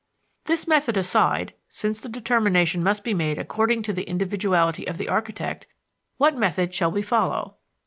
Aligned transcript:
This 0.45 0.67
method 0.67 0.97
aside, 0.97 1.53
since 1.69 2.01
the 2.01 2.09
determination 2.09 2.81
must 2.83 3.03
be 3.03 3.13
made 3.13 3.37
according 3.37 3.83
to 3.83 3.93
the 3.93 4.09
individuality 4.09 4.87
of 4.87 4.97
the 4.97 5.07
architect, 5.07 5.67
what 6.17 6.35
method 6.35 6.73
shall 6.73 6.89
we 6.91 7.03
follow? 7.03 7.57